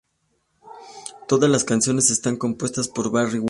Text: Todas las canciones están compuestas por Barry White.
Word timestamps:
Todas 1.27 1.47
las 1.51 1.63
canciones 1.63 2.09
están 2.09 2.35
compuestas 2.35 2.87
por 2.87 3.11
Barry 3.11 3.37
White. 3.37 3.39